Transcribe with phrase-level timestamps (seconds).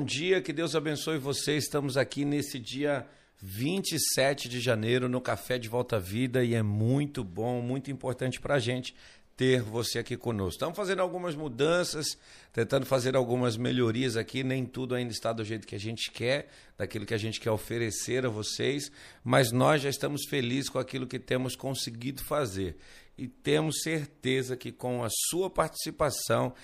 [0.00, 1.58] Bom dia, que Deus abençoe você.
[1.58, 3.06] Estamos aqui nesse dia
[3.36, 8.40] 27 de janeiro no Café de Volta à Vida e é muito bom, muito importante
[8.40, 8.94] para a gente
[9.36, 10.52] ter você aqui conosco.
[10.52, 12.16] Estamos fazendo algumas mudanças,
[12.50, 14.42] tentando fazer algumas melhorias aqui.
[14.42, 16.48] Nem tudo ainda está do jeito que a gente quer,
[16.78, 18.90] daquilo que a gente quer oferecer a vocês,
[19.22, 22.78] mas nós já estamos felizes com aquilo que temos conseguido fazer
[23.20, 26.54] e temos certeza que com a sua participação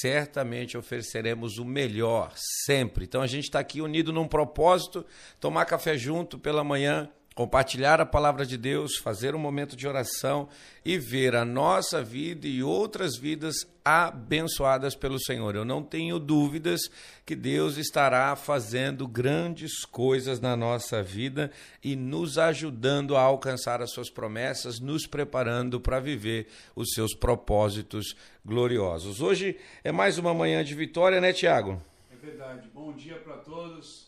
[0.00, 2.32] certamente ofereceremos o melhor
[2.64, 3.04] sempre.
[3.04, 5.04] Então a gente está aqui unido num propósito,
[5.40, 10.48] tomar café junto pela manhã compartilhar a palavra de Deus, fazer um momento de oração
[10.84, 15.56] e ver a nossa vida e outras vidas abençoadas pelo Senhor.
[15.56, 16.82] Eu não tenho dúvidas
[17.26, 21.50] que Deus estará fazendo grandes coisas na nossa vida
[21.82, 28.16] e nos ajudando a alcançar as suas promessas, nos preparando para viver os seus propósitos
[28.44, 29.20] gloriosos.
[29.20, 31.82] Hoje é mais uma manhã de vitória, né, Tiago?
[32.12, 32.70] É verdade.
[32.72, 34.03] Bom dia para todos.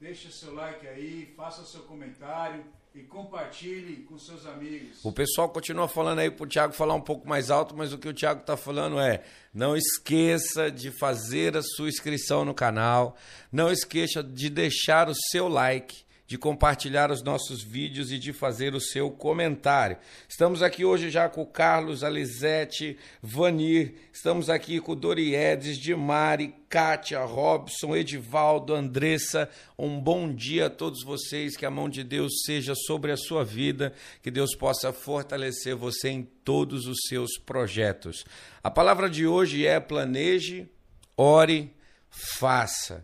[0.00, 5.04] Deixe seu like aí, faça seu comentário e compartilhe com seus amigos.
[5.04, 7.98] O pessoal continua falando aí para o Thiago falar um pouco mais alto, mas o
[7.98, 13.16] que o Thiago está falando é: não esqueça de fazer a sua inscrição no canal,
[13.50, 18.74] não esqueça de deixar o seu like de compartilhar os nossos vídeos e de fazer
[18.74, 19.96] o seu comentário.
[20.28, 27.24] Estamos aqui hoje já com o Carlos, Alizete, Vanir, estamos aqui com Doriedes, Dimari, Kátia,
[27.24, 29.48] Robson, Edivaldo, Andressa.
[29.78, 33.42] Um bom dia a todos vocês, que a mão de Deus seja sobre a sua
[33.42, 38.26] vida, que Deus possa fortalecer você em todos os seus projetos.
[38.62, 40.68] A palavra de hoje é planeje,
[41.16, 41.74] ore,
[42.10, 43.02] faça.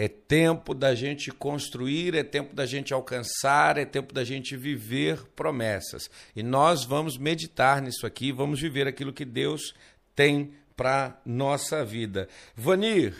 [0.00, 5.24] É tempo da gente construir, é tempo da gente alcançar, é tempo da gente viver
[5.34, 6.08] promessas.
[6.36, 9.74] E nós vamos meditar nisso aqui, vamos viver aquilo que Deus
[10.14, 12.28] tem para nossa vida.
[12.54, 13.12] Vanir,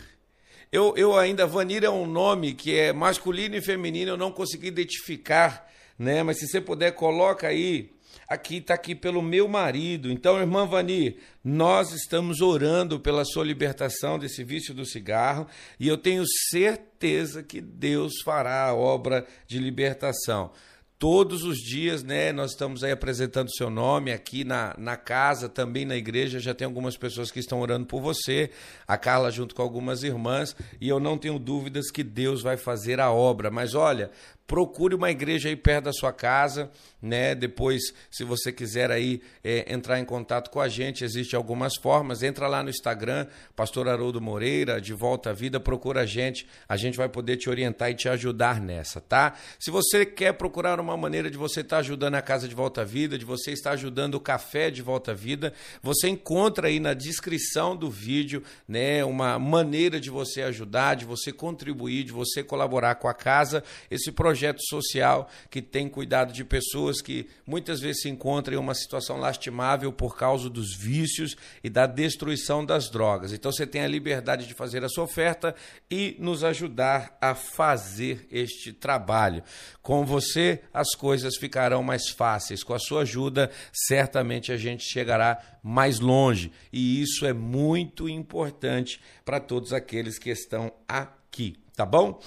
[0.71, 4.67] eu, eu ainda, Vanir é um nome que é masculino e feminino, eu não consegui
[4.67, 6.23] identificar, né?
[6.23, 7.91] Mas se você puder, coloca aí
[8.29, 10.11] aqui está aqui pelo meu marido.
[10.11, 15.47] Então, irmã Vani, nós estamos orando pela sua libertação desse vício do cigarro
[15.79, 20.51] e eu tenho certeza que Deus fará a obra de libertação
[20.99, 22.33] todos os dias, né?
[22.33, 26.41] Nós estamos aí apresentando seu nome aqui na, na casa, também na igreja.
[26.41, 28.51] Já tem algumas pessoas que estão orando por você,
[28.85, 32.99] a Carla junto com algumas irmãs, e eu não tenho dúvidas que Deus vai fazer
[32.99, 33.49] a obra.
[33.49, 34.11] Mas olha,
[34.49, 37.35] procure uma igreja aí perto da sua casa, né?
[37.35, 42.23] Depois, se você quiser aí é, entrar em contato com a gente, existem algumas formas.
[42.23, 46.47] Entra lá no Instagram, Pastor Haroldo Moreira, de Volta à Vida, procura a gente.
[46.67, 49.35] A gente vai poder te orientar e te ajudar nessa, tá?
[49.59, 52.81] Se você quer procurar uma maneira de você estar tá ajudando a Casa de Volta
[52.81, 56.79] à Vida, de você estar ajudando o Café de Volta à Vida, você encontra aí
[56.79, 59.05] na descrição do vídeo, né?
[59.05, 63.63] Uma maneira de você ajudar, de você contribuir, de você colaborar com a casa.
[63.91, 68.57] Esse projeto projeto social que tem cuidado de pessoas que muitas vezes se encontram em
[68.59, 73.33] uma situação lastimável por causa dos vícios e da destruição das drogas.
[73.33, 75.53] Então você tem a liberdade de fazer a sua oferta
[75.91, 79.43] e nos ajudar a fazer este trabalho.
[79.81, 82.63] Com você, as coisas ficarão mais fáceis.
[82.63, 86.49] Com a sua ajuda, certamente a gente chegará mais longe.
[86.71, 92.21] E isso é muito importante para todos aqueles que estão aqui, tá bom?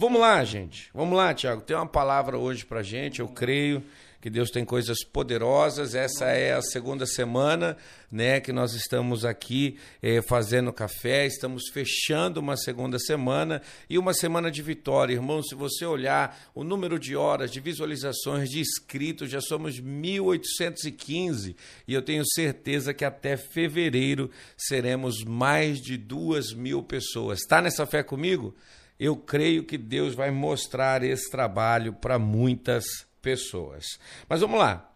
[0.00, 0.90] Vamos lá, gente.
[0.94, 1.60] Vamos lá, Tiago.
[1.60, 3.18] Tem uma palavra hoje para gente.
[3.18, 3.82] Eu creio
[4.20, 5.92] que Deus tem coisas poderosas.
[5.92, 7.76] Essa é a segunda semana,
[8.08, 11.26] né, que nós estamos aqui eh, fazendo café.
[11.26, 13.60] Estamos fechando uma segunda semana
[13.90, 15.42] e uma semana de vitória, irmão.
[15.42, 21.56] Se você olhar o número de horas, de visualizações, de inscritos, já somos 1.815
[21.88, 27.40] e eu tenho certeza que até fevereiro seremos mais de duas mil pessoas.
[27.40, 28.54] Está nessa fé comigo?
[28.98, 32.84] Eu creio que Deus vai mostrar esse trabalho para muitas
[33.22, 33.84] pessoas.
[34.28, 34.90] Mas vamos lá.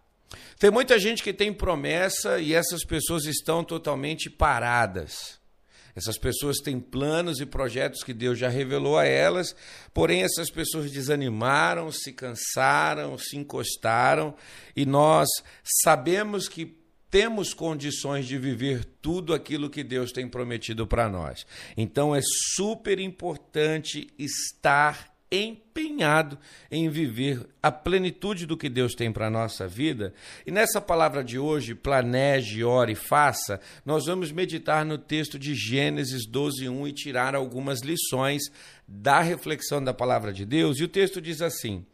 [0.59, 5.39] Tem muita gente que tem promessa e essas pessoas estão totalmente paradas.
[5.95, 9.55] Essas pessoas têm planos e projetos que Deus já revelou a elas,
[9.93, 14.33] porém essas pessoas desanimaram, se cansaram, se encostaram,
[14.75, 15.29] e nós
[15.83, 16.82] sabemos que
[17.13, 21.45] temos condições de viver tudo aquilo que Deus tem prometido para nós.
[21.77, 22.21] Então é
[22.55, 26.39] super importante estar empenhado
[26.71, 30.11] em viver a plenitude do que Deus tem para a nossa vida.
[30.43, 36.27] E nessa palavra de hoje, planeje, ore, faça, nós vamos meditar no texto de Gênesis
[36.27, 38.41] 12, 1 e tirar algumas lições
[38.87, 40.79] da reflexão da palavra de Deus.
[40.79, 41.85] E o texto diz assim.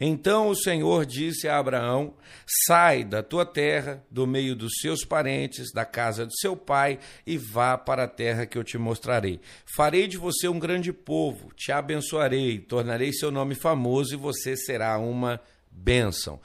[0.00, 2.14] Então o Senhor disse a Abraão:
[2.66, 7.36] Sai da tua terra, do meio dos seus parentes, da casa de seu pai, e
[7.36, 9.40] vá para a terra que eu te mostrarei.
[9.76, 14.98] Farei de você um grande povo, te abençoarei, tornarei seu nome famoso e você será
[14.98, 15.40] uma
[15.70, 16.40] bênção.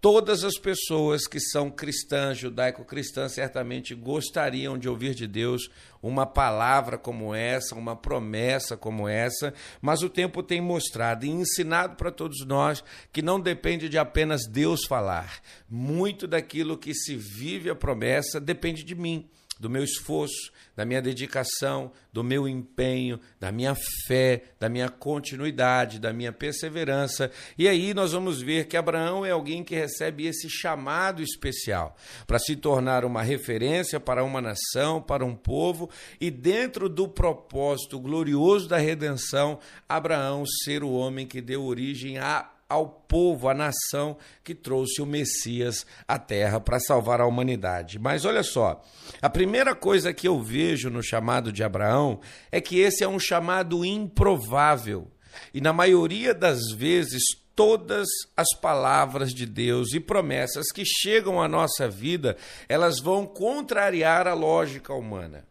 [0.00, 5.70] Todas as pessoas que são cristãs, judaico-cristãs, certamente gostariam de ouvir de Deus
[6.02, 11.96] uma palavra como essa, uma promessa como essa, mas o tempo tem mostrado e ensinado
[11.96, 12.82] para todos nós
[13.12, 15.42] que não depende de apenas Deus falar.
[15.68, 20.50] Muito daquilo que se vive a promessa depende de mim do meu esforço,
[20.80, 27.30] da minha dedicação, do meu empenho, da minha fé, da minha continuidade, da minha perseverança.
[27.58, 31.94] E aí nós vamos ver que Abraão é alguém que recebe esse chamado especial
[32.26, 38.00] para se tornar uma referência para uma nação, para um povo, e dentro do propósito
[38.00, 44.16] glorioso da redenção, Abraão ser o homem que deu origem a ao povo, à nação
[44.44, 47.98] que trouxe o Messias à terra para salvar a humanidade.
[47.98, 48.82] Mas olha só,
[49.20, 52.20] a primeira coisa que eu vejo no chamado de Abraão
[52.52, 55.10] é que esse é um chamado improvável.
[55.52, 57.22] E na maioria das vezes,
[57.56, 62.36] todas as palavras de Deus e promessas que chegam à nossa vida,
[62.68, 65.44] elas vão contrariar a lógica humana.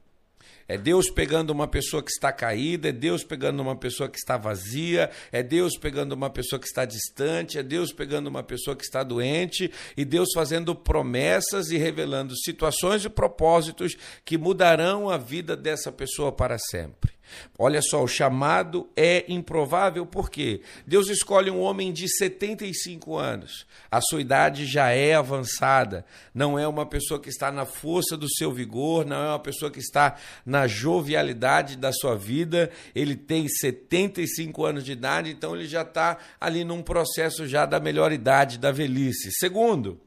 [0.69, 4.38] É Deus pegando uma pessoa que está caída, é Deus pegando uma pessoa que está
[4.38, 8.83] vazia, é Deus pegando uma pessoa que está distante, é Deus pegando uma pessoa que
[8.83, 15.57] está doente e Deus fazendo promessas e revelando situações e propósitos que mudarão a vida
[15.57, 17.18] dessa pessoa para sempre.
[17.57, 23.66] Olha só, o chamado é improvável porque Deus escolhe um homem de 75 anos.
[23.92, 26.06] A sua idade já é avançada.
[26.33, 29.71] Não é uma pessoa que está na força do seu vigor, não é uma pessoa
[29.71, 32.69] que está na jovialidade da sua vida.
[32.95, 37.79] Ele tem 75 anos de idade, então ele já está ali num processo já da
[37.79, 39.31] melhor idade, da velhice.
[39.31, 40.00] Segundo,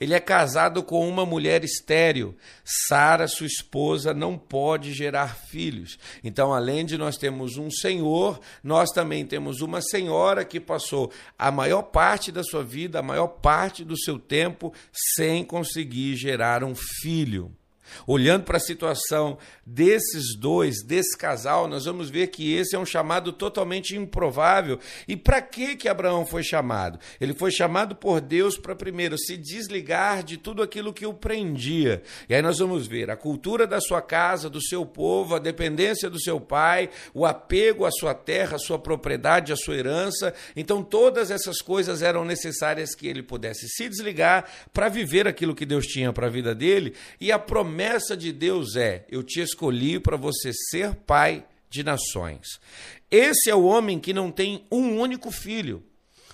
[0.00, 2.36] ele é casado com uma mulher estéril.
[2.64, 5.98] Sara, sua esposa, não pode gerar filhos.
[6.22, 11.50] Então, além de nós termos um senhor, nós também temos uma senhora que passou a
[11.50, 14.72] maior parte da sua vida, a maior parte do seu tempo,
[15.16, 17.52] sem conseguir gerar um filho.
[18.06, 19.38] Olhando para a situação
[19.70, 24.78] desses dois, desse casal, nós vamos ver que esse é um chamado totalmente improvável.
[25.06, 26.98] E para que que Abraão foi chamado?
[27.20, 32.02] Ele foi chamado por Deus para primeiro se desligar de tudo aquilo que o prendia.
[32.28, 36.08] E aí nós vamos ver a cultura da sua casa, do seu povo, a dependência
[36.08, 40.32] do seu pai, o apego à sua terra, à sua propriedade, à sua herança.
[40.56, 45.66] Então todas essas coisas eram necessárias que ele pudesse se desligar para viver aquilo que
[45.66, 46.94] Deus tinha para a vida dele.
[47.20, 49.57] E a promessa de Deus é: eu te escolhi
[50.00, 52.60] para você ser pai de nações.
[53.10, 55.82] Esse é o homem que não tem um único filho,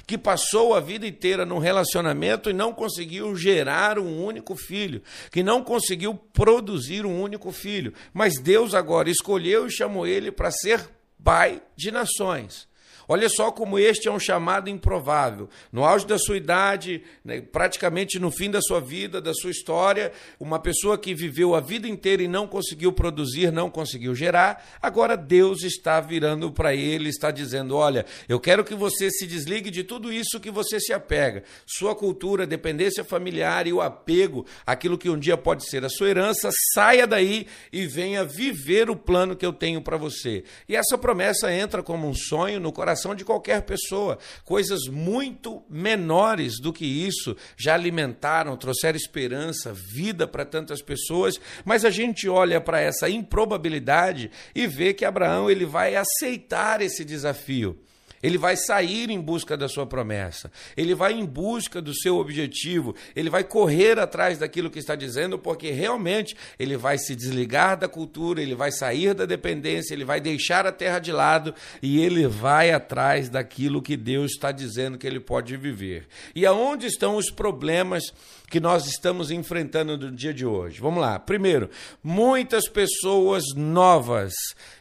[0.06, 5.42] que passou a vida inteira num relacionamento e não conseguiu gerar um único filho, que
[5.42, 7.94] não conseguiu produzir um único filho.
[8.12, 10.88] Mas Deus agora escolheu e chamou ele para ser
[11.22, 12.68] pai de nações.
[13.06, 15.48] Olha só como este é um chamado improvável.
[15.70, 20.12] No auge da sua idade, né, praticamente no fim da sua vida, da sua história,
[20.40, 25.16] uma pessoa que viveu a vida inteira e não conseguiu produzir, não conseguiu gerar, agora
[25.16, 29.84] Deus está virando para ele, está dizendo: Olha, eu quero que você se desligue de
[29.84, 31.44] tudo isso que você se apega.
[31.66, 36.08] Sua cultura, dependência familiar e o apego, aquilo que um dia pode ser a sua
[36.08, 40.44] herança, saia daí e venha viver o plano que eu tenho para você.
[40.68, 44.18] E essa promessa entra como um sonho no coração coração de qualquer pessoa.
[44.44, 51.84] Coisas muito menores do que isso já alimentaram, trouxeram esperança, vida para tantas pessoas, mas
[51.84, 57.78] a gente olha para essa improbabilidade e vê que Abraão ele vai aceitar esse desafio.
[58.24, 60.50] Ele vai sair em busca da sua promessa.
[60.74, 62.96] Ele vai em busca do seu objetivo.
[63.14, 67.86] Ele vai correr atrás daquilo que está dizendo, porque realmente ele vai se desligar da
[67.86, 72.26] cultura, ele vai sair da dependência, ele vai deixar a terra de lado e ele
[72.26, 76.06] vai atrás daquilo que Deus está dizendo que ele pode viver.
[76.34, 78.04] E aonde estão os problemas
[78.48, 80.80] que nós estamos enfrentando no dia de hoje?
[80.80, 81.18] Vamos lá.
[81.18, 81.68] Primeiro,
[82.02, 84.32] muitas pessoas novas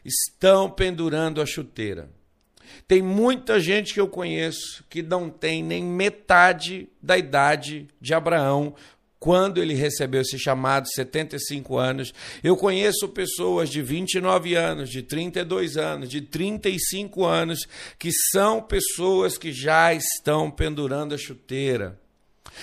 [0.06, 2.08] estão pendurando a chuteira.
[2.88, 8.76] Tem muita gente que eu conheço que não tem nem metade da idade de Abraão
[9.24, 12.14] quando ele recebeu esse chamado, 75 anos.
[12.44, 17.66] Eu conheço pessoas de 29 anos, de 32 anos, de 35 anos,
[17.98, 21.98] que são pessoas que já estão pendurando a chuteira.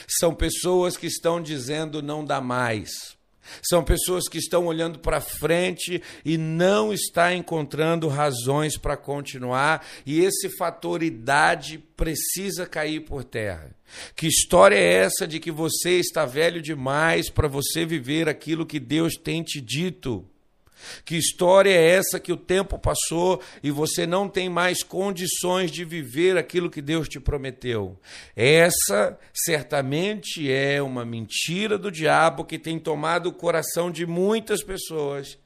[0.06, 3.18] São pessoas que estão dizendo não dá mais.
[3.62, 10.20] São pessoas que estão olhando para frente e não está encontrando razões para continuar, e
[10.20, 13.74] esse fator idade precisa cair por terra.
[14.14, 18.78] Que história é essa de que você está velho demais para você viver aquilo que
[18.78, 20.24] Deus tem te dito?
[21.04, 25.84] Que história é essa que o tempo passou e você não tem mais condições de
[25.84, 27.98] viver aquilo que Deus te prometeu?
[28.34, 35.38] Essa certamente é uma mentira do diabo que tem tomado o coração de muitas pessoas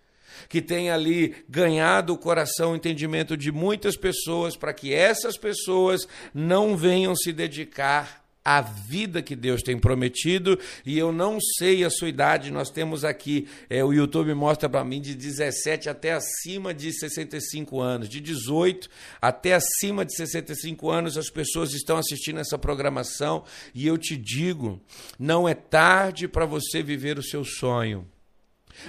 [0.49, 6.07] que tem ali ganhado o coração, o entendimento de muitas pessoas, para que essas pessoas
[6.35, 11.91] não venham se dedicar a vida que Deus tem prometido, e eu não sei a
[11.91, 16.75] sua idade, nós temos aqui, é, o YouTube mostra para mim de 17 até acima
[16.75, 18.89] de 65 anos, de 18
[19.21, 24.81] até acima de 65 anos, as pessoas estão assistindo essa programação, e eu te digo,
[25.19, 28.07] não é tarde para você viver o seu sonho.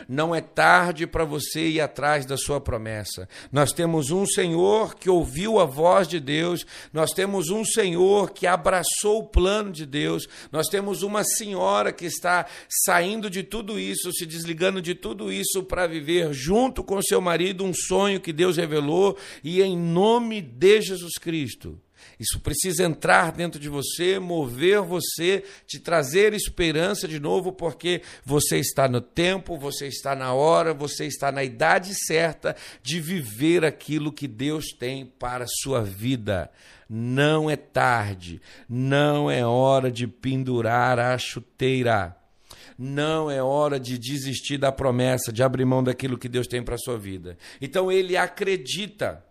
[0.07, 3.27] Não é tarde para você ir atrás da sua promessa.
[3.51, 8.47] Nós temos um Senhor que ouviu a voz de Deus, nós temos um Senhor que
[8.47, 12.45] abraçou o plano de Deus, nós temos uma senhora que está
[12.85, 17.63] saindo de tudo isso, se desligando de tudo isso para viver junto com seu marido
[17.63, 21.79] um sonho que Deus revelou e em nome de Jesus Cristo.
[22.19, 28.57] Isso precisa entrar dentro de você, mover você, te trazer esperança de novo, porque você
[28.57, 34.11] está no tempo, você está na hora, você está na idade certa de viver aquilo
[34.11, 36.49] que Deus tem para a sua vida.
[36.87, 42.15] Não é tarde, não é hora de pendurar a chuteira.
[42.77, 46.75] Não é hora de desistir da promessa, de abrir mão daquilo que Deus tem para
[46.75, 47.37] a sua vida.
[47.61, 49.24] Então ele acredita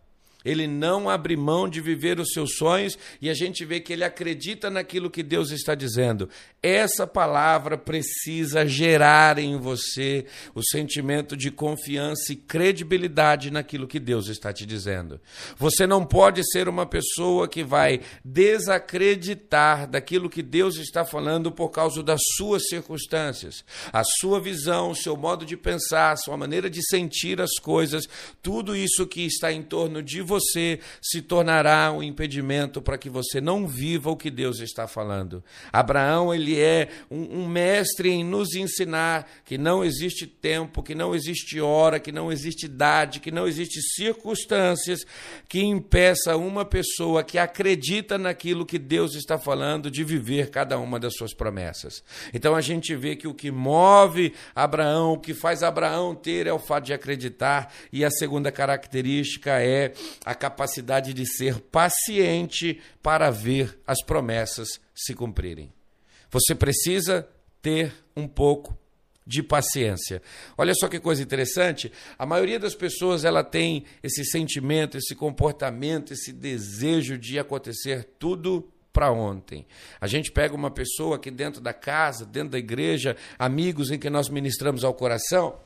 [0.45, 4.05] ele não abre mão de viver os seus sonhos e a gente vê que ele
[4.05, 6.29] acredita naquilo que Deus está dizendo.
[6.63, 14.29] Essa palavra precisa gerar em você o sentimento de confiança e credibilidade naquilo que Deus
[14.29, 15.21] está te dizendo.
[15.57, 21.71] Você não pode ser uma pessoa que vai desacreditar daquilo que Deus está falando por
[21.71, 23.65] causa das suas circunstâncias.
[23.93, 28.07] A sua visão, o seu modo de pensar, a sua maneira de sentir as coisas,
[28.43, 33.09] tudo isso que está em torno de você você se tornará um impedimento para que
[33.09, 35.45] você não viva o que Deus está falando.
[35.73, 41.15] Abraão, ele é um, um mestre em nos ensinar que não existe tempo, que não
[41.15, 45.05] existe hora, que não existe idade, que não existe circunstâncias
[45.49, 50.99] que impeça uma pessoa que acredita naquilo que Deus está falando de viver cada uma
[50.99, 52.03] das suas promessas.
[52.33, 56.53] Então a gente vê que o que move Abraão, o que faz Abraão ter é
[56.53, 59.93] o fato de acreditar, e a segunda característica é
[60.25, 65.73] a capacidade de ser paciente para ver as promessas se cumprirem.
[66.31, 67.29] Você precisa
[67.61, 68.77] ter um pouco
[69.27, 70.21] de paciência.
[70.57, 76.13] Olha só que coisa interessante, a maioria das pessoas ela tem esse sentimento, esse comportamento,
[76.13, 79.67] esse desejo de acontecer tudo para ontem.
[80.01, 84.09] A gente pega uma pessoa aqui dentro da casa, dentro da igreja, amigos em que
[84.09, 85.59] nós ministramos ao coração,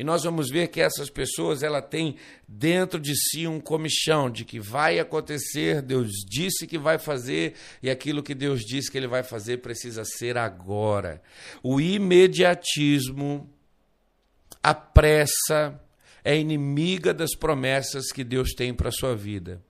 [0.00, 2.16] e nós vamos ver que essas pessoas ela tem
[2.48, 7.52] dentro de si um comichão de que vai acontecer, Deus disse que vai fazer
[7.82, 11.20] e aquilo que Deus disse que ele vai fazer precisa ser agora.
[11.62, 13.52] O imediatismo,
[14.62, 15.78] a pressa
[16.24, 19.62] é inimiga das promessas que Deus tem para a sua vida.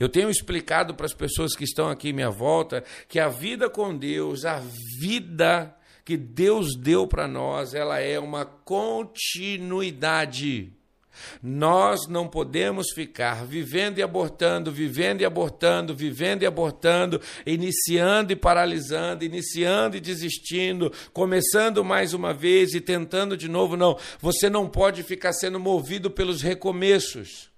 [0.00, 3.68] Eu tenho explicado para as pessoas que estão aqui à minha volta que a vida
[3.68, 4.62] com Deus, a
[4.98, 10.72] vida que Deus deu para nós, ela é uma continuidade.
[11.42, 18.36] Nós não podemos ficar vivendo e abortando, vivendo e abortando, vivendo e abortando, iniciando e
[18.36, 23.76] paralisando, iniciando e desistindo, começando mais uma vez e tentando de novo.
[23.76, 27.53] Não, você não pode ficar sendo movido pelos recomeços.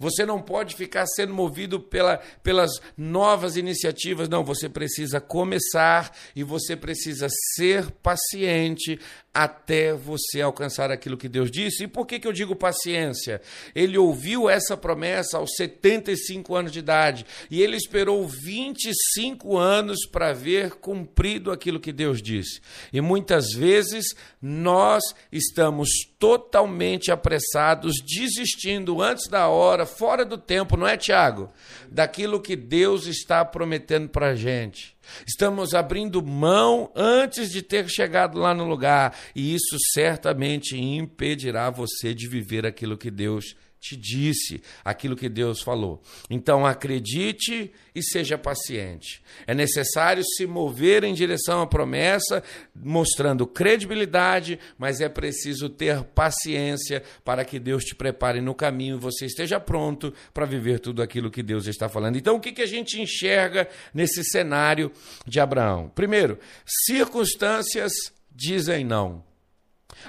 [0.00, 4.30] Você não pode ficar sendo movido pela, pelas novas iniciativas.
[4.30, 8.98] Não, você precisa começar e você precisa ser paciente
[9.32, 11.84] até você alcançar aquilo que Deus disse.
[11.84, 13.40] E por que, que eu digo paciência?
[13.74, 20.32] Ele ouviu essa promessa aos 75 anos de idade e ele esperou 25 anos para
[20.32, 22.60] ver cumprido aquilo que Deus disse.
[22.92, 30.86] E muitas vezes nós estamos totalmente apressados, desistindo antes da hora, fora do tempo, não
[30.86, 31.50] é, Tiago?
[31.88, 34.98] Daquilo que Deus está prometendo para a gente.
[35.26, 42.14] Estamos abrindo mão antes de ter chegado lá no lugar, e isso certamente impedirá você
[42.14, 46.02] de viver aquilo que Deus te disse aquilo que Deus falou.
[46.28, 49.22] Então acredite e seja paciente.
[49.46, 52.42] É necessário se mover em direção à promessa,
[52.74, 59.00] mostrando credibilidade, mas é preciso ter paciência para que Deus te prepare no caminho e
[59.00, 62.16] você esteja pronto para viver tudo aquilo que Deus está falando.
[62.16, 64.92] Então o que, que a gente enxerga nesse cenário
[65.26, 65.88] de Abraão?
[65.94, 67.92] Primeiro, circunstâncias
[68.30, 69.29] dizem não.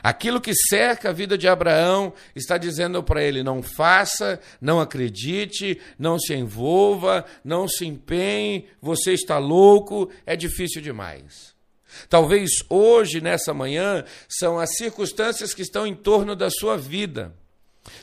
[0.03, 5.79] Aquilo que cerca a vida de Abraão está dizendo para ele: não faça, não acredite,
[5.97, 11.55] não se envolva, não se empenhe, você está louco, é difícil demais.
[12.09, 17.35] Talvez hoje, nessa manhã, são as circunstâncias que estão em torno da sua vida,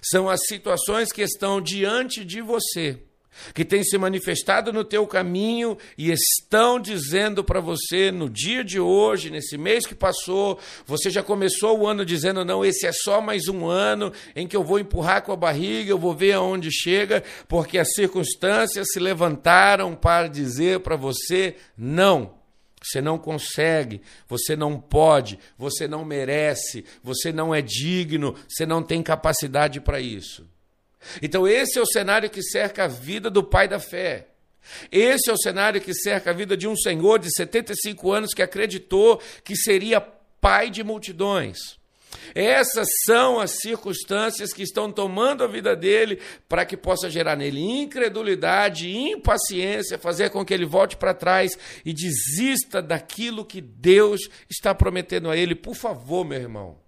[0.03, 3.08] são as situações que estão diante de você
[3.55, 8.81] que têm se manifestado no teu caminho e estão dizendo para você no dia de
[8.81, 13.21] hoje, nesse mês que passou, você já começou o ano dizendo: não, esse é só
[13.21, 16.71] mais um ano em que eu vou empurrar com a barriga, eu vou ver aonde
[16.71, 22.39] chega, porque as circunstâncias se levantaram para dizer para você: não.
[22.81, 28.83] Você não consegue, você não pode, você não merece, você não é digno, você não
[28.83, 30.47] tem capacidade para isso.
[31.23, 34.29] Então, esse é o cenário que cerca a vida do pai da fé.
[34.91, 38.43] Esse é o cenário que cerca a vida de um senhor de 75 anos que
[38.43, 41.79] acreditou que seria pai de multidões.
[42.35, 47.61] Essas são as circunstâncias que estão tomando a vida dele para que possa gerar nele
[47.61, 54.75] incredulidade, impaciência, fazer com que ele volte para trás e desista daquilo que Deus está
[54.75, 55.55] prometendo a ele.
[55.55, 56.88] Por favor, meu irmão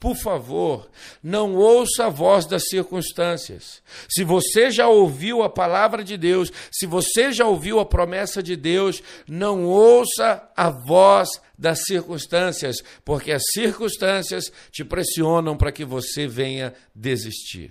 [0.00, 0.90] por favor,
[1.22, 3.82] não ouça a voz das circunstâncias.
[4.08, 8.56] Se você já ouviu a palavra de Deus, se você já ouviu a promessa de
[8.56, 16.26] Deus, não ouça a voz das circunstâncias, porque as circunstâncias te pressionam para que você
[16.26, 17.70] venha desistir.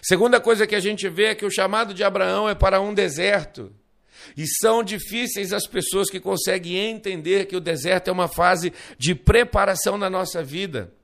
[0.00, 2.94] Segunda coisa que a gente vê é que o chamado de Abraão é para um
[2.94, 3.70] deserto.
[4.34, 9.14] E são difíceis as pessoas que conseguem entender que o deserto é uma fase de
[9.14, 10.95] preparação na nossa vida.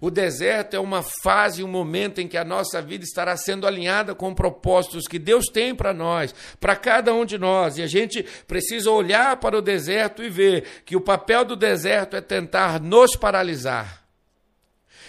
[0.00, 4.14] O deserto é uma fase, um momento em que a nossa vida estará sendo alinhada
[4.14, 7.78] com propósitos que Deus tem para nós, para cada um de nós.
[7.78, 12.16] E a gente precisa olhar para o deserto e ver que o papel do deserto
[12.16, 14.04] é tentar nos paralisar.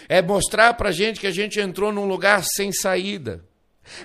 [0.08, 3.44] É mostrar para a gente que a gente entrou num lugar sem saída.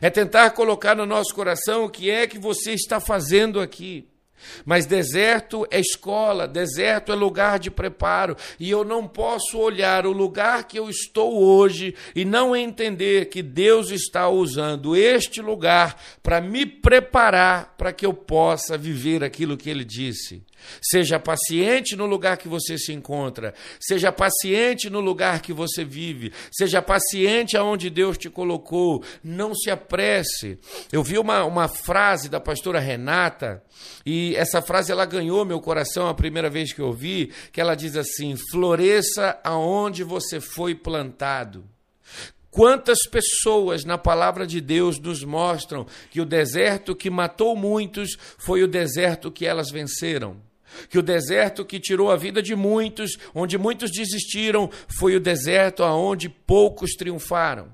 [0.02, 4.08] É tentar colocar no nosso coração o que é que você está fazendo aqui.
[4.66, 10.12] Mas deserto é escola, deserto é lugar de preparo, e eu não posso olhar o
[10.12, 16.42] lugar que eu estou hoje e não entender que Deus está usando este lugar para
[16.42, 20.44] me preparar para que eu possa viver aquilo que ele disse.
[20.82, 26.32] Seja paciente no lugar que você se encontra, seja paciente no lugar que você vive,
[26.52, 30.58] seja paciente aonde Deus te colocou, não se apresse.
[30.92, 33.62] Eu vi uma, uma frase da pastora Renata,
[34.06, 37.76] e essa frase ela ganhou meu coração a primeira vez que eu ouvi, que ela
[37.76, 41.64] diz assim: floresça aonde você foi plantado.
[42.52, 48.62] Quantas pessoas na palavra de Deus nos mostram que o deserto que matou muitos foi
[48.62, 50.38] o deserto que elas venceram?
[50.90, 55.84] que o deserto que tirou a vida de muitos, onde muitos desistiram, foi o deserto
[55.84, 57.68] aonde poucos triunfaram.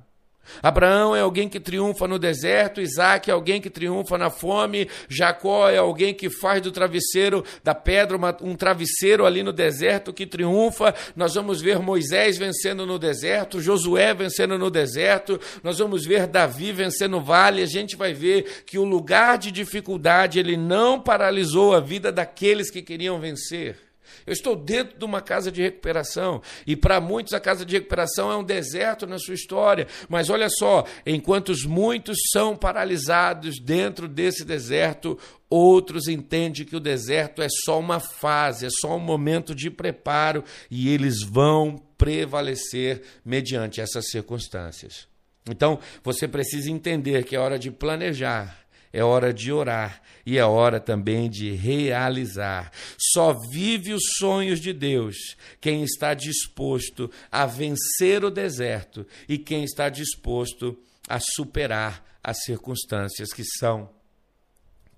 [0.63, 5.69] Abraão é alguém que triunfa no deserto, Isaac é alguém que triunfa na fome, Jacó
[5.69, 10.25] é alguém que faz do travesseiro, da pedra, uma, um travesseiro ali no deserto que
[10.25, 10.93] triunfa.
[11.15, 16.71] Nós vamos ver Moisés vencendo no deserto, Josué vencendo no deserto, nós vamos ver Davi
[16.71, 17.61] vencendo no vale.
[17.61, 22.69] A gente vai ver que o lugar de dificuldade ele não paralisou a vida daqueles
[22.69, 23.88] que queriam vencer.
[24.25, 26.41] Eu estou dentro de uma casa de recuperação.
[26.65, 29.87] E para muitos a casa de recuperação é um deserto na sua história.
[30.07, 35.17] Mas olha só, enquanto muitos são paralisados dentro desse deserto,
[35.49, 40.43] outros entendem que o deserto é só uma fase, é só um momento de preparo
[40.69, 45.07] e eles vão prevalecer mediante essas circunstâncias.
[45.49, 48.58] Então, você precisa entender que é hora de planejar
[48.91, 52.71] é hora de orar e é hora também de realizar.
[53.13, 55.15] Só vive os sonhos de Deus
[55.61, 63.29] quem está disposto a vencer o deserto e quem está disposto a superar as circunstâncias
[63.33, 63.89] que são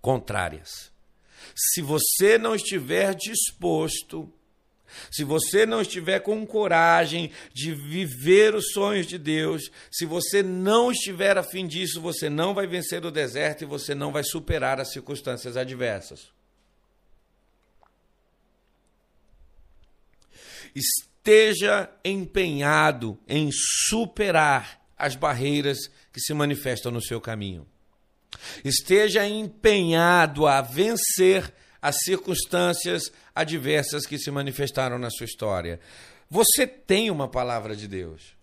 [0.01, 0.91] contrárias.
[1.55, 4.31] Se você não estiver disposto
[5.11, 10.91] se você não estiver com coragem de viver os sonhos de Deus, se você não
[10.91, 14.91] estiver afim disso, você não vai vencer o deserto e você não vai superar as
[14.91, 16.29] circunstâncias adversas.
[20.73, 25.77] Esteja empenhado em superar as barreiras
[26.13, 27.67] que se manifestam no seu caminho.
[28.63, 35.79] Esteja empenhado a vencer as circunstâncias adversas que se manifestaram na sua história.
[36.29, 38.35] Você tem uma palavra de Deus.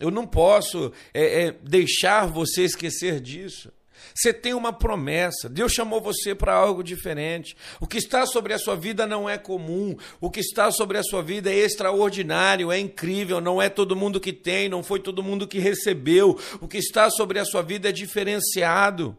[0.00, 3.72] Eu não posso é, é, deixar você esquecer disso.
[4.14, 5.48] Você tem uma promessa.
[5.48, 7.56] Deus chamou você para algo diferente.
[7.80, 9.96] O que está sobre a sua vida não é comum.
[10.20, 13.40] O que está sobre a sua vida é extraordinário, é incrível.
[13.40, 16.38] Não é todo mundo que tem, não foi todo mundo que recebeu.
[16.60, 19.16] O que está sobre a sua vida é diferenciado.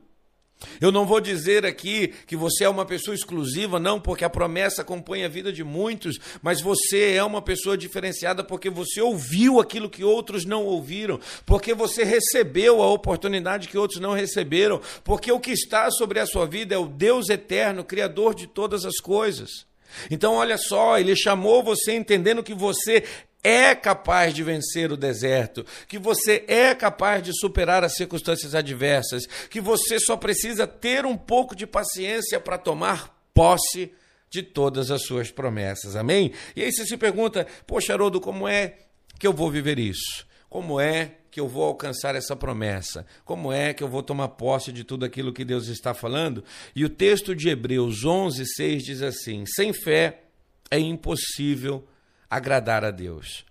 [0.81, 4.81] Eu não vou dizer aqui que você é uma pessoa exclusiva, não, porque a promessa
[4.81, 9.89] acompanha a vida de muitos, mas você é uma pessoa diferenciada porque você ouviu aquilo
[9.89, 15.39] que outros não ouviram, porque você recebeu a oportunidade que outros não receberam, porque o
[15.39, 19.65] que está sobre a sua vida é o Deus eterno, Criador de todas as coisas.
[20.11, 23.03] Então, olha só, ele chamou você entendendo que você
[23.43, 29.25] é capaz de vencer o deserto, que você é capaz de superar as circunstâncias adversas,
[29.49, 33.91] que você só precisa ter um pouco de paciência para tomar posse
[34.29, 35.95] de todas as suas promessas.
[35.95, 36.33] Amém?
[36.55, 38.75] E aí você se pergunta: "Poxa, Haroldo, como é
[39.17, 40.27] que eu vou viver isso?
[40.49, 43.05] Como é que eu vou alcançar essa promessa?
[43.23, 46.43] Como é que eu vou tomar posse de tudo aquilo que Deus está falando?"
[46.75, 50.23] E o texto de Hebreus 11:6 diz assim: "Sem fé
[50.69, 51.87] é impossível
[52.29, 53.45] agradar a Deus.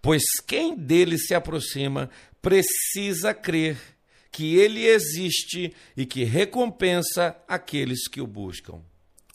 [0.00, 3.78] Pois quem dele se aproxima precisa crer
[4.30, 8.80] que ele existe e que recompensa aqueles que o buscam.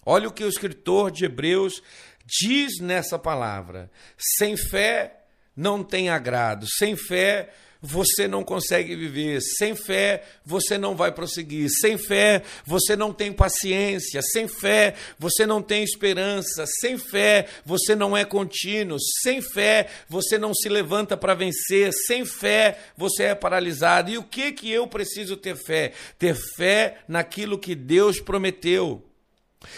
[0.05, 1.81] Olha o que o escritor de Hebreus
[2.25, 5.24] diz nessa palavra: sem fé
[5.55, 7.49] não tem agrado, sem fé
[7.85, 9.39] você não consegue viver.
[9.41, 11.69] Sem fé, você não vai prosseguir.
[11.69, 14.21] Sem fé, você não tem paciência.
[14.21, 16.65] Sem fé, você não tem esperança.
[16.81, 18.97] Sem fé, você não é contínuo.
[19.21, 21.91] Sem fé, você não se levanta para vencer.
[22.07, 24.09] Sem fé, você é paralisado.
[24.09, 25.93] E o que que eu preciso ter fé?
[26.17, 29.03] Ter fé naquilo que Deus prometeu.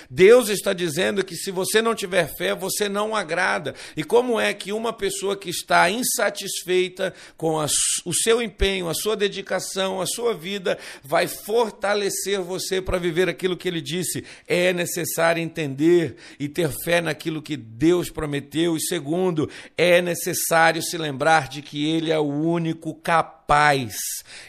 [0.09, 3.75] Deus está dizendo que se você não tiver fé, você não agrada.
[3.95, 7.67] E como é que uma pessoa que está insatisfeita com a,
[8.05, 13.57] o seu empenho, a sua dedicação, a sua vida, vai fortalecer você para viver aquilo
[13.57, 14.23] que ele disse?
[14.47, 18.75] É necessário entender e ter fé naquilo que Deus prometeu.
[18.75, 23.95] E segundo, é necessário se lembrar de que ele é o único capaz,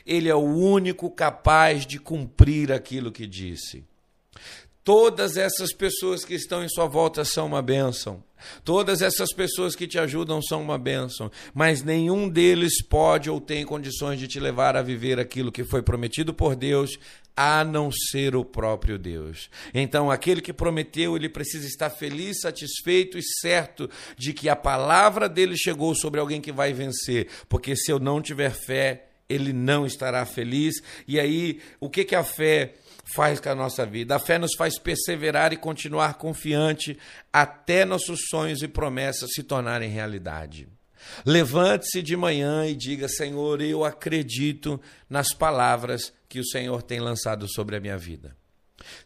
[0.06, 3.87] ele é o único capaz de cumprir aquilo que disse.
[4.88, 8.24] Todas essas pessoas que estão em sua volta são uma bênção.
[8.64, 13.66] Todas essas pessoas que te ajudam são uma bênção, mas nenhum deles pode ou tem
[13.66, 16.98] condições de te levar a viver aquilo que foi prometido por Deus,
[17.36, 19.50] a não ser o próprio Deus.
[19.74, 25.28] Então, aquele que prometeu, ele precisa estar feliz, satisfeito e certo de que a palavra
[25.28, 29.84] dele chegou sobre alguém que vai vencer, porque se eu não tiver fé, ele não
[29.84, 30.76] estará feliz.
[31.06, 32.72] E aí, o que que a fé
[33.14, 34.16] faz com a nossa vida.
[34.16, 36.98] A fé nos faz perseverar e continuar confiante
[37.32, 40.68] até nossos sonhos e promessas se tornarem realidade.
[41.24, 47.46] Levante-se de manhã e diga: Senhor, eu acredito nas palavras que o Senhor tem lançado
[47.48, 48.36] sobre a minha vida.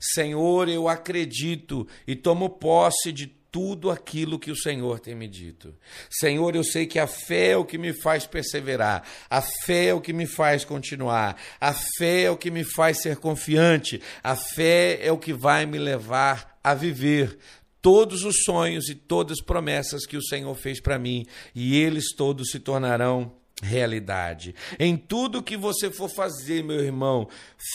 [0.00, 5.74] Senhor, eu acredito e tomo posse de tudo aquilo que o Senhor tem me dito.
[6.10, 9.94] Senhor, eu sei que a fé é o que me faz perseverar, a fé é
[9.94, 14.34] o que me faz continuar, a fé é o que me faz ser confiante, a
[14.34, 17.38] fé é o que vai me levar a viver
[17.82, 22.14] todos os sonhos e todas as promessas que o Senhor fez para mim, e eles
[22.16, 24.54] todos se tornarão realidade.
[24.78, 27.28] Em tudo que você for fazer, meu irmão,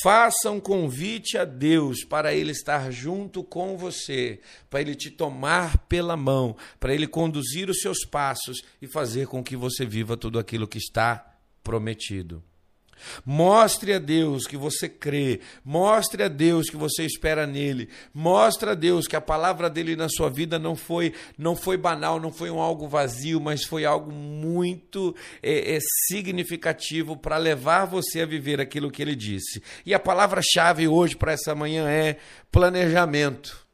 [0.04, 5.78] faça um convite a Deus para Ele estar junto com você, para Ele te tomar
[5.88, 10.38] pela mão, para Ele conduzir os seus passos e fazer com que você viva tudo
[10.38, 11.26] aquilo que está
[11.64, 12.44] prometido.
[13.26, 18.74] Mostre a Deus que você crê, mostre a Deus que você espera nele, mostre a
[18.74, 22.50] Deus que a palavra dele na sua vida não foi não foi banal, não foi
[22.50, 28.60] um algo vazio, mas foi algo muito é, é, significativo para levar você a viver
[28.62, 29.62] aquilo que ele disse.
[29.86, 32.18] E a palavra-chave hoje para essa manhã é
[32.52, 33.67] planejamento.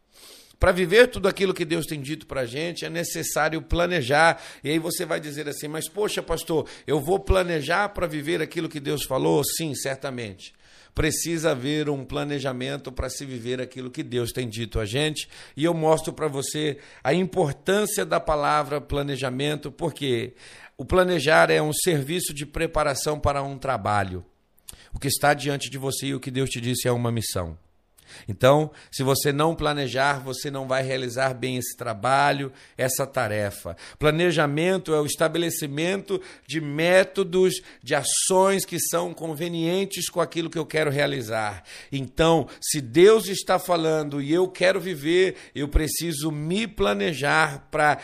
[0.63, 4.41] Para viver tudo aquilo que Deus tem dito para a gente, é necessário planejar.
[4.63, 8.69] E aí você vai dizer assim: mas poxa, pastor, eu vou planejar para viver aquilo
[8.69, 9.43] que Deus falou?
[9.43, 10.53] Sim, certamente.
[10.95, 15.27] Precisa haver um planejamento para se viver aquilo que Deus tem dito a gente.
[15.57, 20.33] E eu mostro para você a importância da palavra planejamento, porque
[20.77, 24.23] o planejar é um serviço de preparação para um trabalho.
[24.93, 27.61] O que está diante de você e o que Deus te disse é uma missão.
[28.27, 33.75] Então, se você não planejar, você não vai realizar bem esse trabalho, essa tarefa.
[33.97, 40.65] Planejamento é o estabelecimento de métodos, de ações que são convenientes com aquilo que eu
[40.65, 41.63] quero realizar.
[41.91, 47.99] Então, se Deus está falando e eu quero viver, eu preciso me planejar para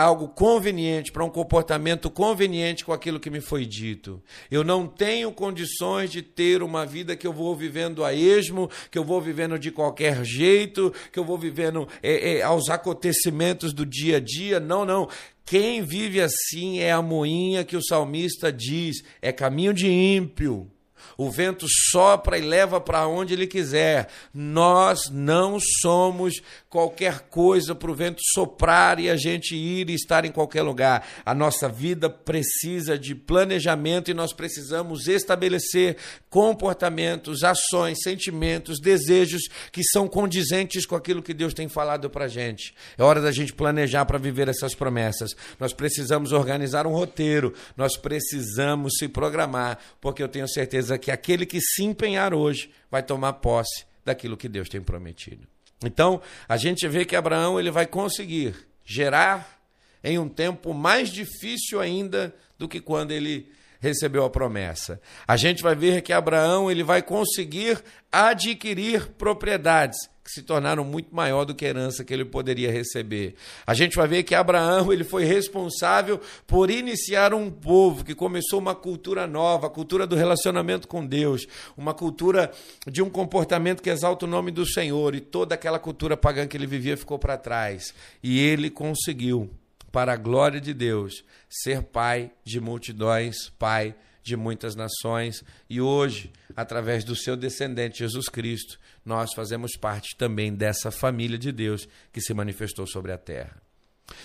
[0.00, 4.22] algo conveniente, para um comportamento conveniente com aquilo que me foi dito.
[4.50, 8.98] Eu não tenho condições de ter uma vida que eu vou vivendo a esmo, que
[8.98, 13.84] eu vou vivendo de qualquer jeito, que eu vou vivendo é, é, aos acontecimentos do
[13.84, 14.60] dia a dia.
[14.60, 15.08] Não, não.
[15.44, 20.70] Quem vive assim é a moinha que o salmista diz, é caminho de ímpio.
[21.16, 24.08] O vento sopra e leva para onde ele quiser.
[24.34, 26.42] Nós não somos
[26.76, 31.08] qualquer coisa para o vento soprar e a gente ir e estar em qualquer lugar.
[31.24, 35.96] A nossa vida precisa de planejamento e nós precisamos estabelecer
[36.28, 42.28] comportamentos, ações, sentimentos, desejos que são condizentes com aquilo que Deus tem falado para a
[42.28, 42.74] gente.
[42.98, 45.34] É hora da gente planejar para viver essas promessas.
[45.58, 51.46] Nós precisamos organizar um roteiro, nós precisamos se programar, porque eu tenho certeza que aquele
[51.46, 55.55] que se empenhar hoje vai tomar posse daquilo que Deus tem prometido.
[55.84, 59.60] Então, a gente vê que Abraão ele vai conseguir gerar
[60.02, 63.50] em um tempo mais difícil ainda do que quando ele
[63.86, 65.00] recebeu a promessa.
[65.26, 71.14] A gente vai ver que Abraão ele vai conseguir adquirir propriedades que se tornaram muito
[71.14, 73.36] maior do que a herança que ele poderia receber.
[73.64, 78.58] A gente vai ver que Abraão ele foi responsável por iniciar um povo que começou
[78.58, 81.46] uma cultura nova, a cultura do relacionamento com Deus,
[81.76, 82.50] uma cultura
[82.88, 86.56] de um comportamento que exalta o nome do Senhor e toda aquela cultura pagã que
[86.56, 87.94] ele vivia ficou para trás.
[88.20, 89.48] E ele conseguiu,
[89.96, 96.30] para a glória de Deus, ser pai de multidões, pai de muitas nações, e hoje,
[96.54, 102.20] através do seu descendente Jesus Cristo, nós fazemos parte também dessa família de Deus que
[102.20, 103.56] se manifestou sobre a terra.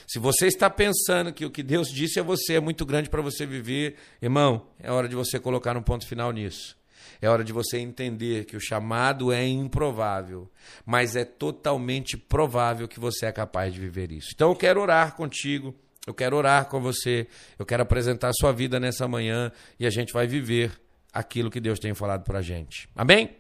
[0.06, 3.22] Se você está pensando que o que Deus disse a você é muito grande para
[3.22, 6.76] você viver, irmão, é hora de você colocar um ponto final nisso.
[7.22, 10.50] É hora de você entender que o chamado é improvável,
[10.84, 14.32] mas é totalmente provável que você é capaz de viver isso.
[14.34, 15.76] Então eu quero orar contigo,
[16.08, 17.28] eu quero orar com você,
[17.60, 20.72] eu quero apresentar a sua vida nessa manhã e a gente vai viver
[21.14, 22.90] aquilo que Deus tem falado para a gente.
[22.96, 23.36] Amém?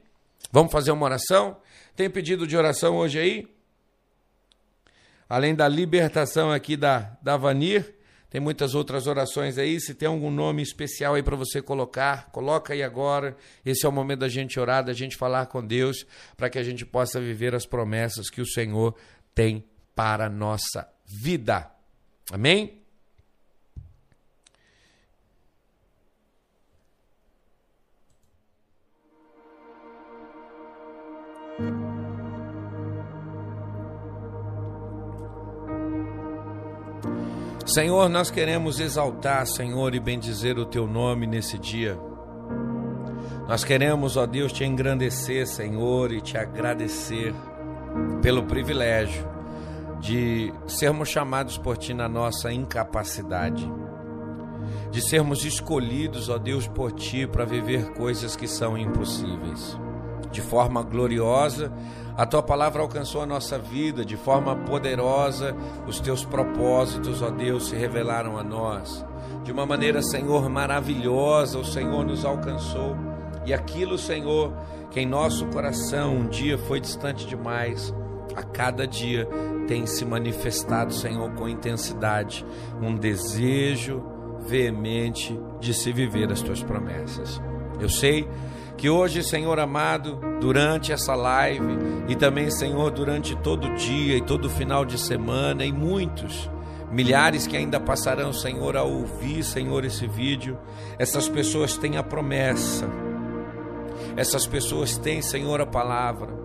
[0.51, 1.57] Vamos fazer uma oração?
[1.95, 3.47] Tem pedido de oração hoje aí?
[5.27, 7.95] Além da libertação aqui da, da Vanir,
[8.31, 9.79] tem muitas outras orações aí.
[9.79, 13.35] Se tem algum nome especial aí para você colocar, coloca aí agora.
[13.63, 16.05] Esse é o momento da gente orar, da gente falar com Deus,
[16.37, 18.95] para que a gente possa viver as promessas que o Senhor
[19.35, 21.69] tem para a nossa vida.
[22.31, 22.80] Amém?
[37.73, 41.97] Senhor, nós queremos exaltar, Senhor, e bendizer o teu nome nesse dia.
[43.47, 47.33] Nós queremos, ó Deus, te engrandecer, Senhor, e te agradecer
[48.21, 49.25] pelo privilégio
[50.01, 53.71] de sermos chamados por ti na nossa incapacidade,
[54.91, 59.79] de sermos escolhidos, ó Deus, por ti para viver coisas que são impossíveis.
[60.31, 61.71] De forma gloriosa,
[62.17, 65.55] a tua palavra alcançou a nossa vida de forma poderosa,
[65.87, 69.05] os teus propósitos, ó Deus, se revelaram a nós.
[69.43, 72.95] De uma maneira, Senhor, maravilhosa, o Senhor nos alcançou.
[73.45, 74.53] E aquilo, Senhor,
[74.91, 77.93] que em nosso coração um dia foi distante demais,
[78.35, 79.27] a cada dia
[79.67, 82.45] tem se manifestado, Senhor, com intensidade,
[82.81, 84.03] um desejo
[84.39, 87.41] veemente de se viver as tuas promessas.
[87.79, 88.27] Eu sei
[88.81, 94.49] que hoje, Senhor amado, durante essa live e também, Senhor, durante todo dia e todo
[94.49, 96.49] final de semana e muitos,
[96.91, 100.57] milhares que ainda passarão, Senhor, a ouvir, Senhor, esse vídeo,
[100.97, 102.89] essas pessoas têm a promessa,
[104.17, 106.40] essas pessoas têm, Senhor, a palavra,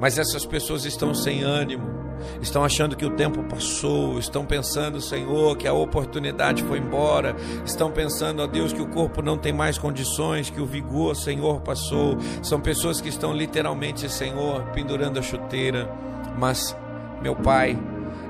[0.00, 1.98] mas essas pessoas estão sem ânimo,
[2.40, 7.34] estão achando que o tempo passou, estão pensando, Senhor, que a oportunidade foi embora,
[7.64, 11.60] estão pensando, ó Deus, que o corpo não tem mais condições, que o vigor, Senhor,
[11.60, 12.16] passou.
[12.42, 15.90] São pessoas que estão literalmente, Senhor, pendurando a chuteira.
[16.36, 16.76] Mas,
[17.22, 17.78] meu Pai,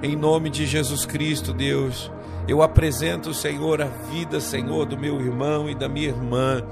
[0.02, 2.10] em nome de Jesus Cristo, Deus,
[2.46, 6.64] eu apresento, Senhor, a vida, Senhor, do meu irmão e da minha irmã.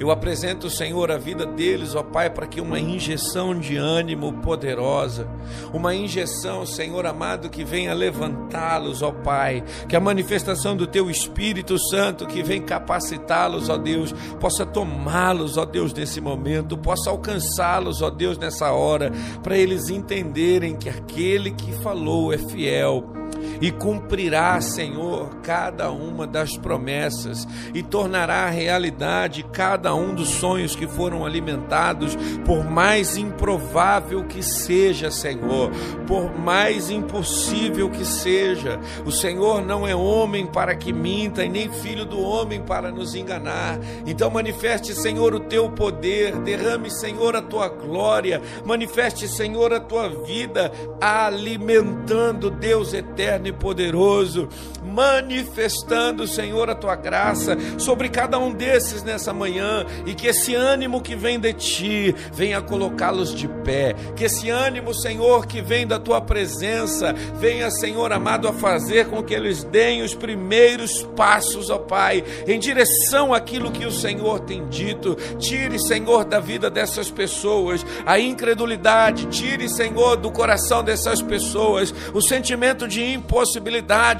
[0.00, 5.28] Eu apresento, Senhor, a vida deles, ó Pai, para que uma injeção de ânimo poderosa,
[5.72, 11.76] uma injeção, Senhor amado, que venha levantá-los, ó Pai, que a manifestação do Teu Espírito
[11.90, 18.08] Santo que vem capacitá-los, ó Deus, possa tomá-los, ó Deus, nesse momento, possa alcançá-los, ó
[18.08, 19.10] Deus, nessa hora,
[19.42, 23.18] para eles entenderem que aquele que falou é fiel
[23.60, 30.86] e cumprirá, Senhor, cada uma das promessas e tornará realidade cada um dos sonhos que
[30.86, 35.70] foram alimentados, por mais improvável que seja, Senhor,
[36.06, 38.78] por mais impossível que seja.
[39.04, 43.14] O Senhor não é homem para que minta e nem filho do homem para nos
[43.14, 43.78] enganar.
[44.06, 50.08] Então manifeste, Senhor, o teu poder, derrame, Senhor, a tua glória, manifeste, Senhor, a tua
[50.08, 54.48] vida alimentando Deus eterno poderoso,
[54.84, 61.00] manifestando, Senhor, a tua graça sobre cada um desses nessa manhã e que esse ânimo
[61.00, 65.98] que vem de ti venha colocá-los de pé, que esse ânimo, Senhor, que vem da
[65.98, 71.78] tua presença, venha, Senhor amado, a fazer com que eles deem os primeiros passos, ó
[71.78, 75.14] Pai, em direção àquilo que o Senhor tem dito.
[75.38, 82.20] Tire, Senhor, da vida dessas pessoas a incredulidade, tire, Senhor, do coração dessas pessoas o
[82.20, 83.37] sentimento de impossibilidade.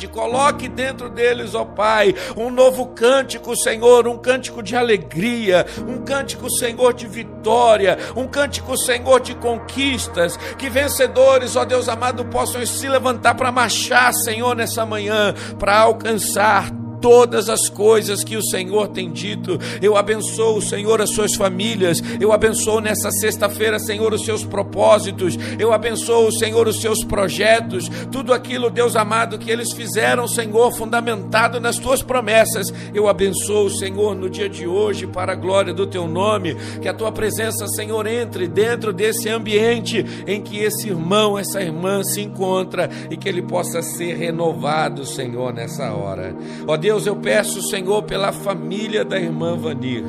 [0.08, 6.50] Coloque dentro deles, ó Pai, um novo cântico, Senhor, um cântico de alegria, um cântico,
[6.50, 10.36] Senhor, de vitória, um cântico, Senhor, de conquistas.
[10.58, 16.70] Que vencedores, ó Deus amado, possam se levantar para marchar, Senhor, nessa manhã, para alcançar
[17.00, 19.58] todas as coisas que o Senhor tem dito.
[19.80, 22.02] Eu abençoo, Senhor, as suas famílias.
[22.20, 25.38] Eu abençoo nessa sexta-feira, Senhor, os seus propósitos.
[25.58, 27.88] Eu abençoo, Senhor, os seus projetos.
[28.10, 32.72] Tudo aquilo, Deus amado, que eles fizeram, Senhor, fundamentado nas tuas promessas.
[32.94, 36.56] Eu abençoo, Senhor, no dia de hoje, para a glória do teu nome.
[36.80, 42.02] Que a tua presença, Senhor, entre dentro desse ambiente em que esse irmão, essa irmã
[42.02, 46.34] se encontra e que ele possa ser renovado, Senhor, nessa hora.
[46.66, 50.06] Ó Deus, Deus, eu peço, Senhor, pela família da irmã Vanir.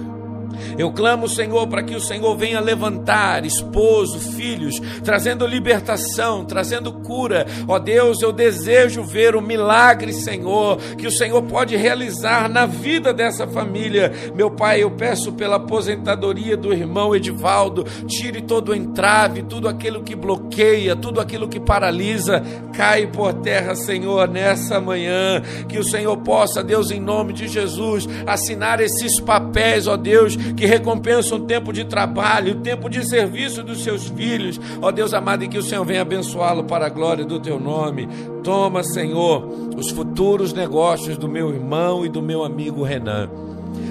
[0.78, 7.46] Eu clamo, Senhor, para que o Senhor venha levantar esposo, filhos, trazendo libertação, trazendo cura.
[7.68, 13.14] Ó Deus, eu desejo ver o milagre, Senhor, que o Senhor pode realizar na vida
[13.14, 14.12] dessa família.
[14.36, 20.04] Meu Pai, eu peço pela aposentadoria do irmão Edivaldo, tire todo o entrave, tudo aquilo
[20.04, 22.44] que bloqueia, tudo aquilo que paralisa,
[22.74, 25.42] cai por terra, Senhor, nessa manhã.
[25.68, 30.66] Que o Senhor possa, Deus, em nome de Jesus, assinar esses papéis, ó Deus, que
[30.66, 34.60] recompensa o tempo de trabalho, o tempo de serviço dos seus filhos.
[34.82, 38.08] Ó Deus amado, e que o Senhor venha abençoá-lo para a glória do teu nome.
[38.44, 43.30] Toma, Senhor, os futuros negócios do meu irmão e do meu amigo Renan.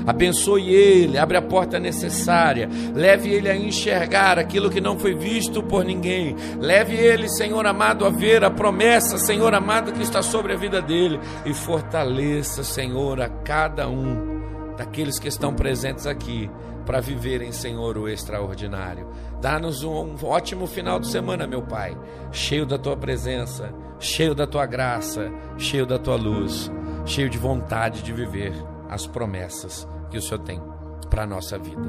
[0.07, 5.63] Abençoe ele, abre a porta necessária, leve ele a enxergar aquilo que não foi visto
[5.63, 6.35] por ninguém.
[6.59, 10.81] Leve ele, Senhor amado, a ver a promessa, Senhor amado, que está sobre a vida
[10.81, 14.38] dele e fortaleça, Senhor, a cada um
[14.79, 16.49] daqueles que estão presentes aqui
[16.87, 19.09] para viverem, Senhor, o extraordinário.
[19.43, 21.99] Dá-nos um ótimo final de semana, meu Pai,
[22.33, 26.71] cheio da tua presença, cheio da tua graça, cheio da tua luz,
[27.05, 28.55] cheio de vontade de viver
[28.89, 30.63] as promessas que o Senhor tem
[31.11, 31.83] para a nossa vida.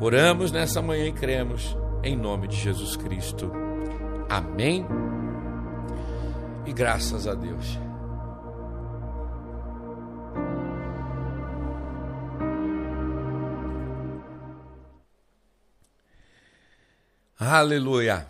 [0.00, 3.50] Oramos nessa manhã e cremos em nome de Jesus Cristo.
[4.30, 4.86] Amém.
[6.64, 7.85] E graças a Deus.
[17.38, 18.26] Aleluia.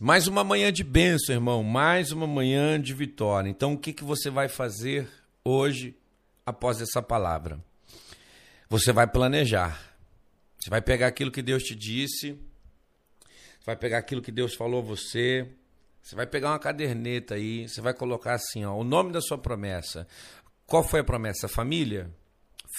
[0.00, 1.62] Mais uma manhã de bênção, irmão.
[1.62, 3.48] Mais uma manhã de vitória.
[3.48, 5.08] Então, o que, que você vai fazer
[5.44, 5.96] hoje
[6.44, 7.60] após essa palavra?
[8.68, 9.80] Você vai planejar.
[10.58, 12.32] Você vai pegar aquilo que Deus te disse.
[13.22, 15.48] Você vai pegar aquilo que Deus falou a você.
[16.02, 17.68] Você vai pegar uma caderneta aí.
[17.68, 20.04] Você vai colocar assim, ó, o nome da sua promessa.
[20.66, 21.46] Qual foi a promessa?
[21.46, 22.10] Família?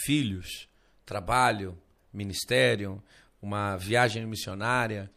[0.04, 0.68] Filhos?
[1.06, 1.78] Trabalho?
[2.12, 3.02] Ministério?
[3.42, 5.10] Uma viagem missionária?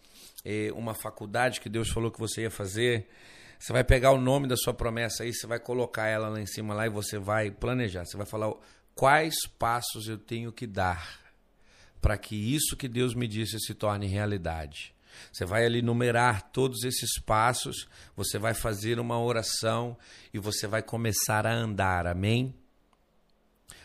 [0.74, 3.08] Uma faculdade que Deus falou que você ia fazer,
[3.58, 6.46] você vai pegar o nome da sua promessa aí, você vai colocar ela lá em
[6.46, 8.04] cima lá e você vai planejar.
[8.04, 8.52] Você vai falar
[8.94, 11.20] quais passos eu tenho que dar
[12.00, 14.92] para que isso que Deus me disse se torne realidade.
[15.32, 19.96] Você vai ali numerar todos esses passos, você vai fazer uma oração
[20.34, 22.06] e você vai começar a andar.
[22.06, 22.52] Amém?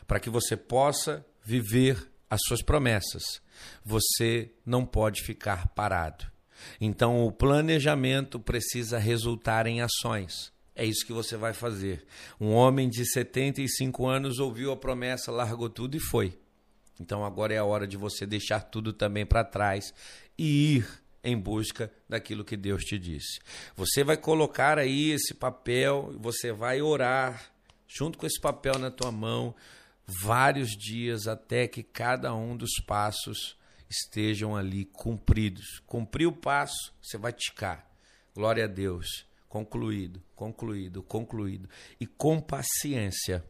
[0.08, 3.42] Para que você possa viver as suas promessas.
[3.86, 6.37] Você não pode ficar parado.
[6.80, 10.52] Então, o planejamento precisa resultar em ações.
[10.76, 12.06] É isso que você vai fazer.
[12.40, 16.38] Um homem de 75 anos ouviu a promessa, largou tudo e foi.
[17.00, 19.94] Então agora é a hora de você deixar tudo também para trás
[20.38, 20.88] e ir
[21.24, 23.40] em busca daquilo que Deus te disse.
[23.76, 27.52] Você vai colocar aí esse papel, você vai orar
[27.88, 29.56] junto com esse papel na tua mão
[30.06, 33.58] vários dias até que cada um dos passos
[33.90, 35.82] estejam ali cumpridos.
[35.86, 37.90] Cumprir o passo, você vai ticar.
[38.34, 39.26] Glória a Deus.
[39.48, 41.70] Concluído, concluído, concluído.
[42.00, 43.44] E com paciência,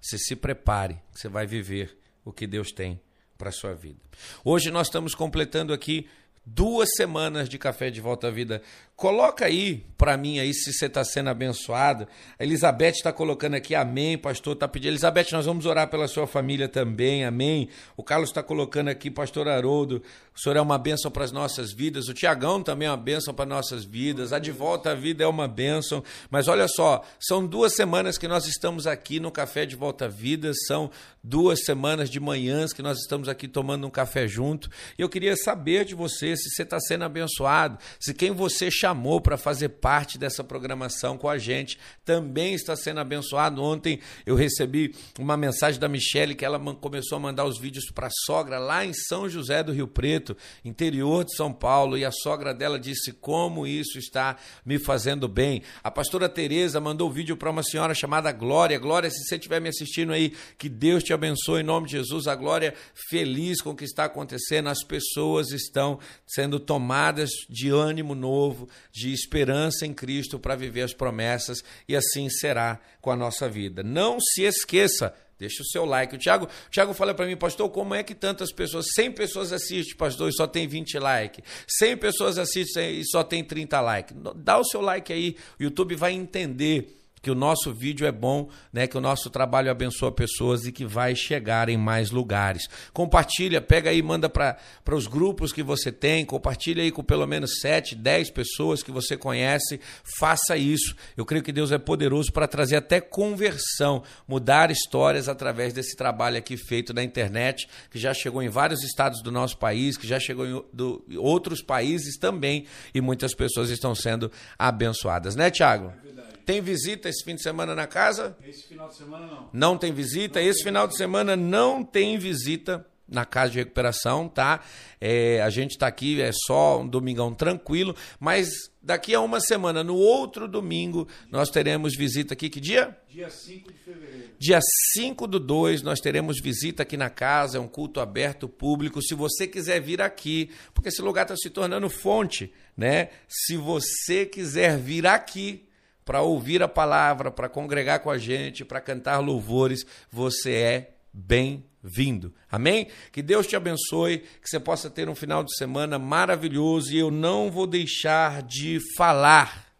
[0.00, 3.00] você se prepare, você vai viver o que Deus tem
[3.36, 4.00] para a sua vida.
[4.44, 6.08] Hoje nós estamos completando aqui
[6.44, 8.62] duas semanas de Café de Volta à Vida.
[9.02, 12.06] Coloca aí para mim aí se você está sendo abençoado.
[12.38, 14.90] A Elizabeth está colocando aqui amém, pastor está pedindo.
[14.90, 17.68] Elizabeth, nós vamos orar pela sua família também, amém.
[17.96, 20.02] O Carlos está colocando aqui, pastor Haroldo,
[20.34, 22.08] o senhor é uma bênção para as nossas vidas.
[22.08, 24.32] O Tiagão também é uma bênção para nossas vidas.
[24.32, 26.02] A de volta à vida é uma bênção.
[26.30, 30.08] Mas olha só, são duas semanas que nós estamos aqui no Café de Volta à
[30.08, 30.52] Vida.
[30.66, 30.90] São
[31.22, 34.68] duas semanas de manhãs que nós estamos aqui tomando um café junto.
[34.98, 38.91] E eu queria saber de você se você está sendo abençoado, se quem você chamou
[39.20, 43.62] para fazer parte dessa programação com a gente também está sendo abençoado.
[43.62, 48.08] Ontem eu recebi uma mensagem da Michelle que ela começou a mandar os vídeos para
[48.08, 52.10] a sogra lá em São José do Rio Preto, interior de São Paulo, e a
[52.10, 55.62] sogra dela disse como isso está me fazendo bem.
[55.82, 58.78] A pastora Tereza mandou o vídeo para uma senhora chamada Glória.
[58.78, 62.26] Glória, se você estiver me assistindo aí, que Deus te abençoe em nome de Jesus.
[62.26, 62.74] A Glória
[63.08, 69.12] feliz com o que está acontecendo, as pessoas estão sendo tomadas de ânimo novo, de
[69.12, 73.82] esperança em Cristo para viver as promessas e assim será com a nossa vida.
[73.82, 76.14] Não se esqueça, Deixa o seu like.
[76.14, 79.52] O Thiago, o Thiago fala para mim, pastor, como é que tantas pessoas, 100 pessoas
[79.52, 81.44] assistem, pastor, e só tem 20 likes.
[81.66, 84.16] 100 pessoas assistem e só tem 30 likes.
[84.36, 88.48] Dá o seu like aí, o YouTube vai entender que o nosso vídeo é bom,
[88.72, 92.68] né, que o nosso trabalho abençoa pessoas e que vai chegar em mais lugares.
[92.92, 94.58] Compartilha, pega aí, manda para
[94.90, 99.16] os grupos que você tem, compartilha aí com pelo menos 7, 10 pessoas que você
[99.16, 99.80] conhece,
[100.18, 100.96] faça isso.
[101.16, 106.36] Eu creio que Deus é poderoso para trazer até conversão, mudar histórias através desse trabalho
[106.36, 110.18] aqui feito na internet, que já chegou em vários estados do nosso país, que já
[110.18, 115.92] chegou em do, outros países também, e muitas pessoas estão sendo abençoadas, né, Tiago?
[116.08, 118.36] É tem visita esse fim de semana na casa?
[118.46, 119.50] Esse final de semana não.
[119.52, 120.40] Não tem visita?
[120.40, 120.92] Não esse tem final visita.
[120.92, 124.64] de semana não tem visita na casa de recuperação, tá?
[125.00, 128.48] É, a gente está aqui, é só um domingão tranquilo, mas
[128.82, 132.48] daqui a uma semana, no outro domingo, nós teremos visita aqui.
[132.48, 132.96] Que dia?
[133.08, 134.30] Dia 5 de fevereiro.
[134.38, 134.60] Dia
[134.94, 139.02] 5 do 2, nós teremos visita aqui na casa, é um culto aberto público.
[139.02, 143.10] Se você quiser vir aqui, porque esse lugar está se tornando fonte, né?
[143.28, 145.66] Se você quiser vir aqui,
[146.04, 152.34] para ouvir a palavra, para congregar com a gente, para cantar louvores, você é bem-vindo.
[152.50, 152.88] Amém?
[153.12, 157.10] Que Deus te abençoe, que você possa ter um final de semana maravilhoso e eu
[157.10, 159.72] não vou deixar de falar.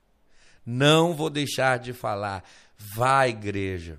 [0.64, 2.44] Não vou deixar de falar.
[2.78, 3.98] Vá à igreja.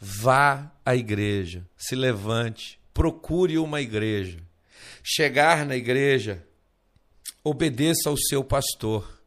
[0.00, 1.64] Vá à igreja.
[1.76, 2.80] Se levante.
[2.92, 4.38] Procure uma igreja.
[5.02, 6.42] Chegar na igreja,
[7.44, 9.23] obedeça ao seu pastor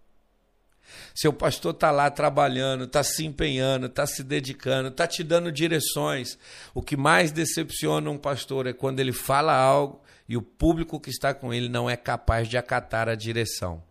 [1.15, 6.37] seu pastor está lá trabalhando, está se empenhando, está se dedicando, está te dando direções.
[6.73, 11.09] O que mais decepciona um pastor é quando ele fala algo e o público que
[11.09, 13.83] está com ele não é capaz de acatar a direção.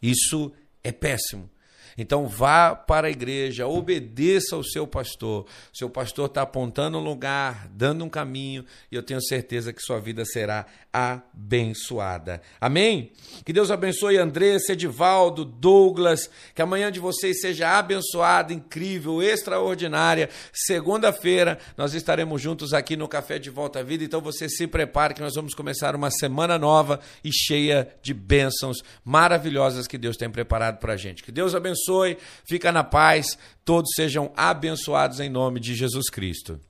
[0.00, 1.48] Isso é péssimo.
[1.96, 5.46] Então vá para a igreja, obedeça ao seu pastor.
[5.72, 10.00] Seu pastor está apontando um lugar, dando um caminho, e eu tenho certeza que sua
[10.00, 12.42] vida será abençoada.
[12.60, 13.12] Amém?
[13.44, 20.28] Que Deus abençoe Andressa, Edivaldo, Douglas, que amanhã de vocês seja abençoada, incrível, extraordinária.
[20.52, 25.14] Segunda-feira nós estaremos juntos aqui no Café de Volta à Vida, então você se prepare
[25.14, 30.30] que nós vamos começar uma semana nova e cheia de bênçãos maravilhosas que Deus tem
[30.30, 31.22] preparado para a gente.
[31.22, 36.60] Que Deus abençoe, fica na paz, todos sejam abençoados em nome de Jesus Cristo.